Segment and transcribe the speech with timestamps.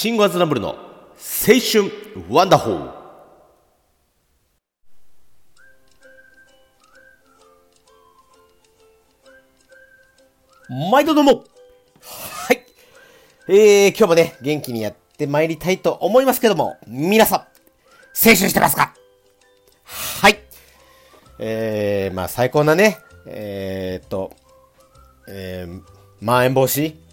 [0.00, 0.76] シンゴアズナブルの青
[1.60, 1.92] 春
[2.30, 2.90] ワンダホー
[10.90, 11.44] 毎度どうも
[12.00, 12.64] はい。
[13.46, 17.48] えー、今日もね、元気にやって参りたいと思いますけども、皆さん、青
[18.32, 18.94] 春してますか？
[19.84, 20.38] はい。
[21.38, 22.96] えー、まあ最高なね、
[23.26, 24.32] えー、っと、
[25.28, 25.82] えー、
[26.22, 27.09] まん延防止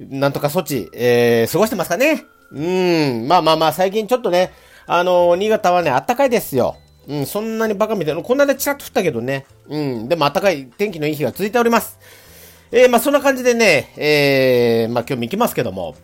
[0.00, 2.24] なんとか措置、えー、過ごしてますかね？
[2.52, 4.52] うん、まあまあまあ、最近ちょっとね、
[4.86, 6.76] あのー、新潟はね、あったかいですよ。
[7.06, 9.46] うん、そんなにバカみたいな、こんなでチラッと降ったけどね。
[9.68, 11.98] うん、でもあったかい天気のいい日が続いております。
[12.70, 15.94] えー、まあそんな感じでね、えー、まあ今日も行きますけども、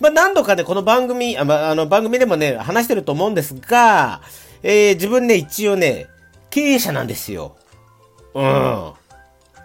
[0.00, 4.22] まあ何度かね、この番組、あ,、まあ、あの番組でもね、話してると思うんですが、
[4.62, 6.06] えー、自分ね、一応ね、
[6.50, 7.56] 経営者なんですよ。
[8.34, 8.92] うん。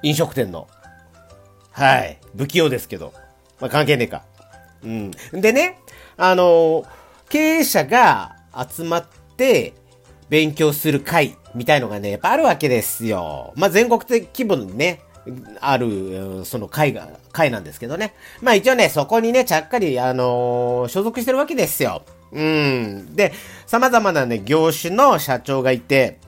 [0.02, 0.68] 飲食店の。
[1.72, 2.20] はい。
[2.36, 3.14] 不器用ですけど。
[3.60, 4.24] まあ関係ねえか。
[4.84, 5.12] うん。
[5.34, 5.80] でね、
[6.18, 6.86] あの
[7.30, 8.36] 経営者が
[8.70, 9.06] 集まっ
[9.38, 9.74] て
[10.30, 13.54] 勉強する会みたいのがね、やっぱあるわけですよ。
[13.56, 15.02] まあ全国的規模のね、
[15.60, 18.14] ある、その会が、会なんですけどね。
[18.42, 22.04] まあ一応ね、そこにね、ちゃっかり、あのー、所属してるわけですよ。
[22.32, 23.16] うん。
[23.16, 23.34] で、
[23.66, 26.20] 様々なね、業種の社長がいて、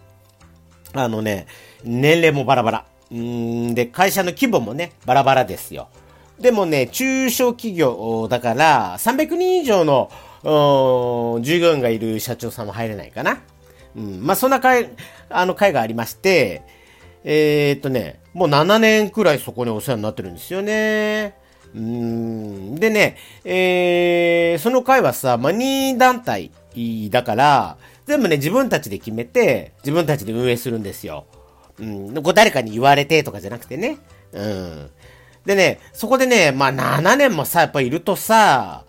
[0.93, 1.47] あのね、
[1.83, 2.85] 年齢もバラバラ。
[3.11, 5.89] うんで、会社の規模もね、バラバラですよ。
[6.42, 10.09] でもね、中小企業だから、300人以上の、
[11.42, 13.42] 従業員がいる社長さんも入れないかな。
[13.95, 14.25] うん。
[14.25, 14.89] まあ、そんな会、
[15.30, 16.64] あの会がありまして、
[17.23, 21.36] えー、っとね、もう7年くらいそこにお世話になってるんですよね。
[21.75, 22.75] うん。
[22.75, 26.52] でね、えー、その会はさ、マニー団体
[27.09, 31.25] だから、全部ね、自分たちで決めて、自分たちで運営するんですよ。
[31.80, 32.23] うん。
[32.23, 33.97] こう誰かに言われてとかじゃなくてね。
[34.34, 34.89] うん。
[35.45, 38.86] でね、そこでね、まあ7年もさ、やっぱいるとさ、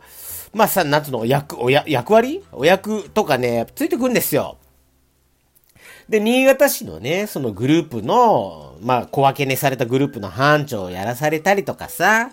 [0.52, 2.44] まあさ、なんつうの、役、おや、役割？
[2.52, 4.58] お役とかね、ついてくんですよ。
[6.08, 12.30] で、新潟市のね、そのグループの、まあ、小分けにされたグループの班長をやらされたりとかさ、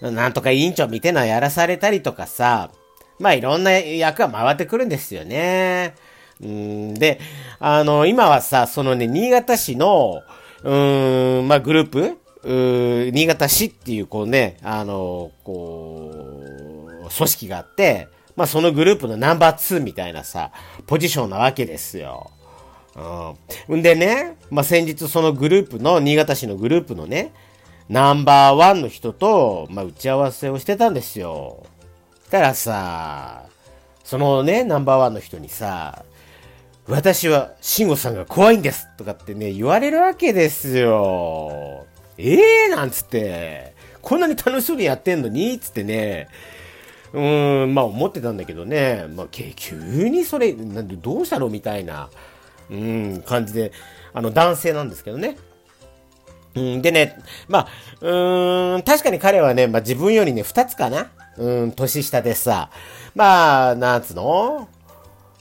[0.00, 2.70] なんとか委員長みたいなのやらされたりとかさ、
[3.18, 5.94] まあ、いろんな役が回ってくるんですよね。
[6.42, 7.20] うんで、
[7.60, 10.22] あの、今はさ、そのね、新潟市の、
[10.64, 20.50] うーん、まあ、グループ新潟市っていう、こうね、あの、こう、組織があって、まあ、そのグループのナンバー2みたいなさ、
[20.86, 22.30] ポジションなわけですよ。
[23.68, 23.78] うん。
[23.78, 27.32] んでね、まあ、先日そのグループの、新潟市のグループのね、
[27.88, 31.66] ナンバーワンの人と、まあ、打ち合わせをしてたんですよ。
[32.30, 33.44] たらさ、
[34.02, 36.04] そのね、ナンバーワンの人にさ、
[36.88, 41.86] 私は、慎吾さんが怖いんですとかってね、言われるわけですよ。
[42.18, 46.28] ええー、なんつって、こんなに楽しそうにやってんのにつってね、
[47.12, 52.08] うーん、まあ思ってたんだけどね、まあ、急にそれ、なんでどうしたのみたいな。
[52.70, 53.72] うん、感じで、
[54.14, 55.36] あの、男性なんですけどね。
[56.54, 57.18] うん、でね、
[57.48, 57.68] まあ、
[58.00, 62.70] うーん、確かに彼はね、まあ自分よりね、二つかなうん、年下でさ、
[63.14, 64.68] まあ、なんつうの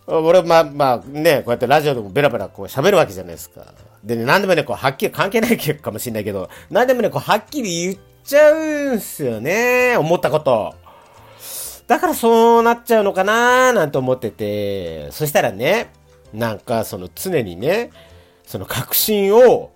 [0.08, 3.66] 俺、まあ、まあね、こうやってラジオでもベラベラこう喋るわけじゃないですか。
[4.04, 9.96] でね、なんでもね、こう、はっきり関係ないかもしれないけど、なんでもね、こう、はっきり言っちゃうんすよね。
[9.98, 10.74] 思ったこと。
[11.88, 15.92] だからそうなっちゃうのかなーなんて思ってて、そしたらね、
[16.34, 17.92] なんかその常にね、
[18.46, 19.72] その確信を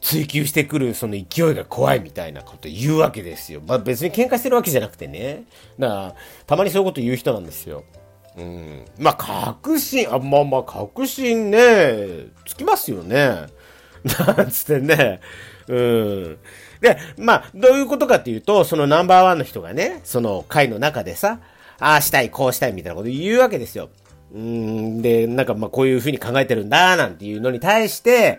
[0.00, 3.60] 追求してくるその勢いが怖いみたいなこと言うわけですよ。
[3.66, 5.44] まあ別に喧嘩してるわけじゃなくてね。
[5.78, 6.14] だから、
[6.46, 7.84] たまにそういうこと言う人なんですよ。
[8.40, 8.84] うん。
[8.98, 13.46] まあ確信、あ、まあまあ確信ね、つきますよね。
[14.36, 15.20] なんつってね。
[15.68, 16.38] うん。
[16.80, 21.40] で、まあ、どういうことかっていうと、そのナンバーワンの人がね、その会の中でさ、
[21.78, 23.90] ああしたい、こうしたいみたいなこと言うわけですよ。
[24.32, 28.38] うん、で、なんかまあこういう風に考えてるんだ、なんていうのに対して、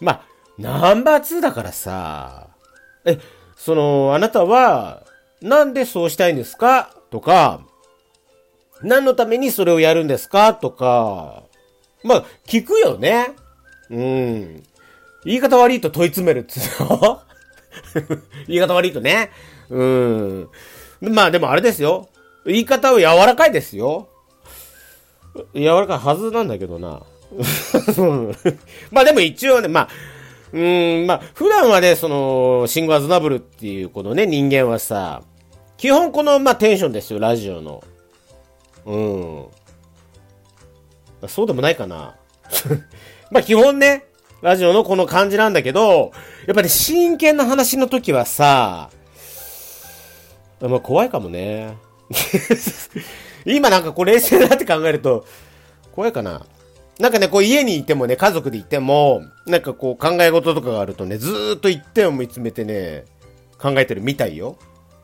[0.00, 0.22] まあ、
[0.58, 2.48] ナンバー2だからさ、
[3.04, 3.18] え、
[3.56, 5.02] その、あなたは、
[5.42, 6.90] なんでそうしたいんですか？
[7.10, 7.60] とか、
[8.82, 10.54] 何のためにそれをやるんですか？
[10.54, 11.42] とか、
[12.02, 13.28] まあ、聞くよね。
[13.90, 14.62] うん。
[15.24, 17.20] 言い方悪いと問い詰めるっつうの？
[18.48, 19.30] 言い方悪いとね。
[19.68, 20.48] うん。
[21.00, 22.08] まあでもあれですよ。
[22.46, 24.08] 言い方は柔らかいですよ。
[25.54, 27.02] 柔らかいはずなんだけどな。
[28.90, 29.88] まあでも一応ね、まあ、
[30.52, 35.22] うん、まあ、普段はね、その、シングアズナブルっていうこのね、人間はさ、
[35.76, 37.84] 基本この、まあ、テンションですよ、ラジオの。
[38.84, 39.46] うん。
[41.28, 42.16] そうでもないかな。
[43.30, 44.06] まあ、基本ね、
[44.42, 46.12] ラジオのこの感じなんだけど、
[46.46, 48.90] やっぱり、真剣な話の時はさ、
[50.60, 51.76] まあ、怖いかもね。
[53.46, 55.24] 今なんかこう冷静になって考えると、
[55.92, 56.44] 怖いかな。
[56.98, 63.06] なんかね、こう家にいてもね、家族でいても、なんかこう考え事とかがあるとね、ずーっと一点を見つめてね、
[63.58, 64.56] 考えてるみたいよ。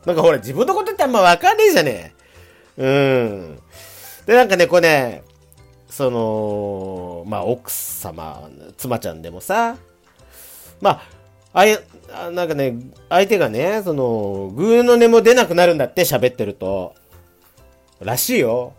[0.05, 2.16] なんかほら、自分のことってあんまわかんねえじゃねえ。
[2.77, 3.59] うん。
[4.25, 5.23] で、なんかね、こうね、
[5.89, 9.77] その、まあ、奥様、妻ちゃんでもさ、
[10.79, 11.01] まあ、
[11.53, 11.77] あい、
[12.33, 12.75] なんかね、
[13.09, 16.93] 相手がね、その、ぐーの音も出なくなるんだって喋ってると。
[17.99, 18.73] らしいよ。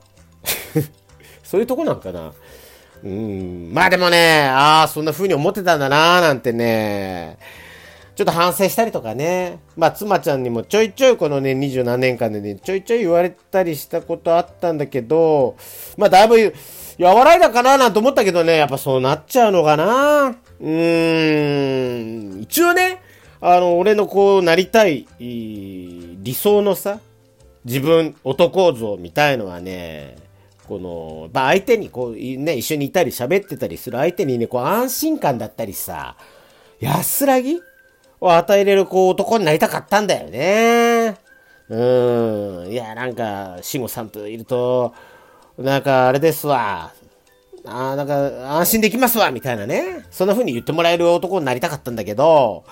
[1.42, 2.32] そういうとこなんかな。
[3.02, 3.70] うん。
[3.72, 7.38] まあでもね、ああ、そんな風に思ってたんだなーなんてね、
[8.19, 9.61] ちょっと反省したりとかね。
[9.76, 15.55] まあ、妻ちゃんにもちょいちょいこのね、二十何年間でね、ちょいちょい言われたりしたことあったんだけど、
[15.97, 16.53] まあ、だいぶ、
[16.99, 22.41] 和らいだかななんて思ったけどね、やっぱそうなっちゃうのかなうーん。
[22.41, 23.03] 一応ね、
[23.41, 26.99] あの、俺のこうなりたい、理想のさ、
[27.65, 30.17] 自分、男像みたいのはね、
[30.67, 36.17] この、まあ、相手にこう、ね、一緒にいたり喋ってたりする相手にね、こう安心感だったりさ、
[36.81, 37.61] 安らぎ
[38.20, 41.17] を与えれるこう男になりたかったんだよね。
[41.69, 42.73] うん。
[42.73, 44.94] いや、なんか、慎吾さんといると、
[45.59, 46.93] なんかあれですわ。
[47.67, 50.06] あなんか安心できますわ、みたいなね。
[50.11, 52.65] そんな風に言ってもらえる男になりたかったんだけど、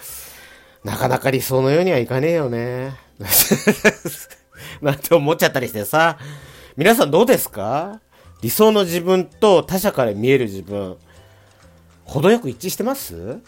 [0.84, 2.94] なかなか理想のようにはいかねえよね。
[4.80, 6.18] なんて思っちゃったりしてさ。
[6.76, 8.00] 皆さんどうですか？
[8.42, 10.96] 理想の自分と他者から見える自分、
[12.04, 13.40] 程よく一致してます？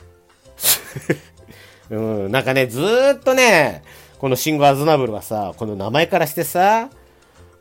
[1.90, 1.96] う
[2.28, 3.82] ん、なんかね、ずーっとね、
[4.18, 6.90] このシンゴアズナブルはさ、この名前からしてさ、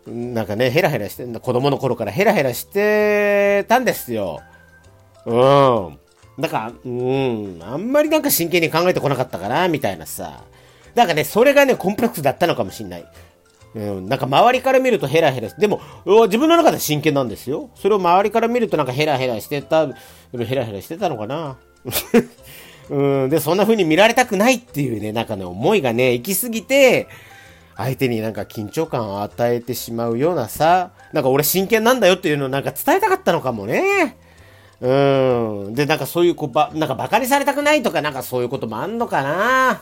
[0.08, 1.26] なんかね、ヘラヘラして。
[1.26, 4.42] 子供の頃からヘラヘラしてたんですよ。
[5.26, 6.00] うん。
[6.40, 10.44] だから、うん、あんまりなんか真剣に考えてこなかったかな、みたいなさ。
[10.96, 13.06] なんかね、それがね、コンプレックスだったのかもしんない。
[13.76, 15.82] うん、なんか周りから見るとヘラヘラでも、
[16.26, 17.70] 自分の中で真剣なんですよ。
[17.76, 21.58] それを周りから見るとなんかヘラヘラしてた、ヘラヘラしてたのかな。
[22.90, 27.08] うん、で、そんな風に見られたくないっていうね、なんかね、思いがね、行き過ぎて、
[27.76, 34.18] 相手になんか緊張感を与えてしまうようなさ、なんか俺真剣なんだよっていうのをなんか伝えたかったのかもね。
[34.82, 35.74] うん。
[35.74, 39.82] で、なんかそういうこば、なんか馬鹿にされたくないとか、なんかそういうこともあんのかな。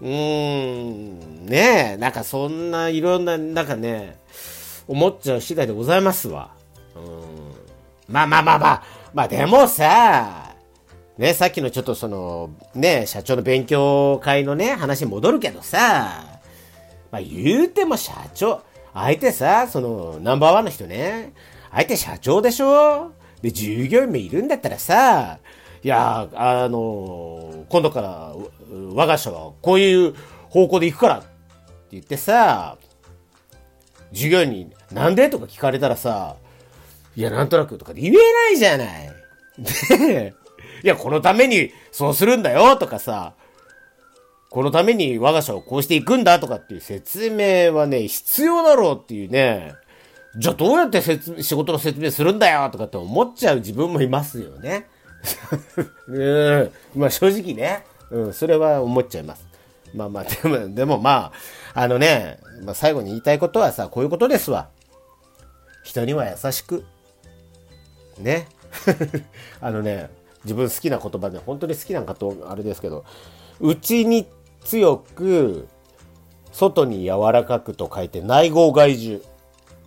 [0.00, 1.46] うーん。
[1.46, 4.18] ねえ、なんかそんないろんな、なんかね、
[4.88, 6.50] 思っちゃう次第でございますわ。
[6.96, 8.12] うん。
[8.12, 8.82] まあまあまあまあ、
[9.14, 10.51] まあでもさ、
[11.18, 16.40] ね、さっきのちょっとその、ね、社長の勉強会のね、話戻るけどさ、
[17.10, 18.62] まあ言うても社長、
[18.94, 21.34] 相手さ、その、ナンバーワンの人ね、
[21.70, 23.12] 相手社長でしょ？
[23.42, 25.38] で、従業員もいるんだったらさ、
[25.82, 28.34] いや、あの、今度から
[28.94, 30.14] 我が社はこういう
[30.48, 31.28] 方向で行くからって
[31.92, 32.78] 言ってさ、
[34.12, 35.28] 従業員になんで？
[35.28, 36.36] とか聞かれたらさ、
[37.16, 39.10] いや、なんとなくとか言えないじゃない。
[39.58, 40.34] で、
[40.82, 43.34] いや、このためにそうするんだよとかさ、
[44.50, 49.72] このために我が社をこうしていくんだとかっていう説明はね、必要だろうっていうね、
[50.36, 54.88] じゃあどうやって説仕事の説明するんだよとかって思っちゃう自分もいますよね。
[56.08, 56.70] うん。
[56.94, 59.46] まあ正直ね、うん、それは思っちゃいます。
[59.94, 61.32] まあまあ、でも、でもま
[61.74, 64.68] あ、あのね、まあ最後に言いたいことはさ、こういうことですわ。
[65.82, 66.84] 人には優しく。
[68.18, 68.48] ね。
[69.60, 70.10] あのね、
[70.44, 73.04] 自分好きな言葉で本当に好きなんかとあれですけど
[73.60, 74.26] 内に
[74.64, 75.68] 強く
[76.52, 79.20] 外に柔らかくと書いて内合外獣。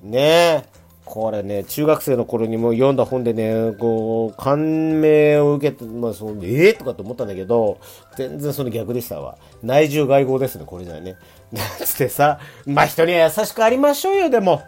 [0.03, 0.75] ねえ。
[1.05, 7.79] これね中学生の頃にも読んだ本でねこう感銘を受けてまあそのええー、とかと思ったんだけど
[8.17, 9.37] 全然その逆でしたわ。
[9.61, 11.15] 内獣外合ですねこれじゃね。
[11.85, 14.63] つってさまあ人には優しくありましょうよでも。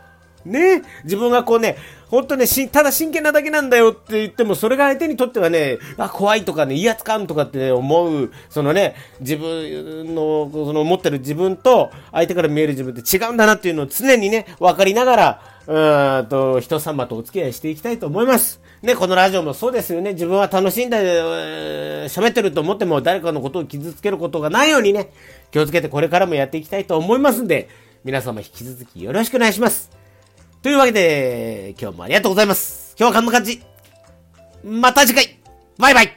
[0.51, 1.77] ね自分がこうね
[2.09, 18.61] 本当ね、ただ真剣なだけなんだよって言っても、それが相手にとってはね、あ、怖いとかね、威圧感とかって、思う、そのね、自分の、その持ってる自分と、相手から見える自分って違うんだなっていうのを常にね、分かりながら、うーんと、人様とお付き合いしていきたいと思います。
[18.81, 20.13] ね、このラジオもそうですよね。
[20.13, 20.95] 自分は楽しんで、
[22.07, 25.11] 喋ってると思っても誰かのことを傷つけることがないようにね、
[25.51, 27.67] 気をつけてこれからもやっていきたいと思いますんで、
[28.05, 29.96] 皆様引き続きよろしくお願いします。
[30.61, 32.95] というわけで、今日もありがとうございます。
[32.99, 33.61] 今日はこんな感じ。
[34.63, 35.39] また次回
[35.77, 36.16] バイバイ